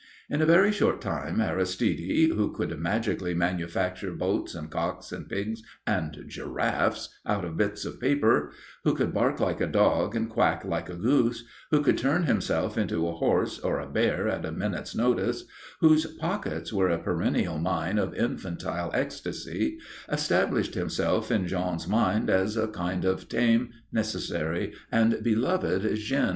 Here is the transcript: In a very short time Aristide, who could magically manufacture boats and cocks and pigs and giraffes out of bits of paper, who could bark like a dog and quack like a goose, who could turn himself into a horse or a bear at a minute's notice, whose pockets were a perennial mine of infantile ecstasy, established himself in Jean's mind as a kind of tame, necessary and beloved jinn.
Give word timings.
In 0.31 0.41
a 0.41 0.47
very 0.47 0.71
short 0.71 0.99
time 0.99 1.39
Aristide, 1.39 2.31
who 2.31 2.51
could 2.53 2.75
magically 2.79 3.35
manufacture 3.35 4.11
boats 4.11 4.55
and 4.55 4.71
cocks 4.71 5.11
and 5.11 5.29
pigs 5.29 5.61
and 5.85 6.23
giraffes 6.27 7.09
out 7.23 7.45
of 7.45 7.55
bits 7.55 7.85
of 7.85 8.01
paper, 8.01 8.51
who 8.83 8.95
could 8.95 9.13
bark 9.13 9.39
like 9.39 9.61
a 9.61 9.67
dog 9.67 10.15
and 10.15 10.27
quack 10.27 10.65
like 10.65 10.89
a 10.89 10.95
goose, 10.95 11.45
who 11.69 11.83
could 11.83 11.99
turn 11.99 12.23
himself 12.23 12.79
into 12.79 13.07
a 13.07 13.11
horse 13.13 13.59
or 13.59 13.79
a 13.79 13.85
bear 13.85 14.27
at 14.27 14.43
a 14.43 14.51
minute's 14.51 14.95
notice, 14.95 15.45
whose 15.81 16.07
pockets 16.17 16.73
were 16.73 16.89
a 16.89 16.97
perennial 16.97 17.59
mine 17.59 17.99
of 17.99 18.15
infantile 18.15 18.89
ecstasy, 18.95 19.77
established 20.11 20.73
himself 20.73 21.29
in 21.29 21.45
Jean's 21.45 21.87
mind 21.87 22.27
as 22.27 22.57
a 22.57 22.67
kind 22.67 23.05
of 23.05 23.29
tame, 23.29 23.69
necessary 23.91 24.73
and 24.91 25.21
beloved 25.23 25.93
jinn. 25.97 26.29